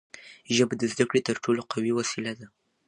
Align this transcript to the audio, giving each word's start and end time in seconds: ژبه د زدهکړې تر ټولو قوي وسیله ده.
ژبه 0.55 0.73
د 0.77 0.83
زدهکړې 0.91 1.21
تر 1.27 1.35
ټولو 1.43 1.61
قوي 1.71 1.91
وسیله 1.99 2.31
ده. 2.39 2.47